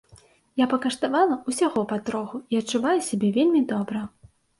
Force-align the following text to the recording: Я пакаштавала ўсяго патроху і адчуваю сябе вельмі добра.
Я 0.59 0.65
пакаштавала 0.69 1.35
ўсяго 1.49 1.83
патроху 1.91 2.41
і 2.55 2.61
адчуваю 2.61 2.95
сябе 3.09 3.29
вельмі 3.37 3.61
добра. 3.75 4.01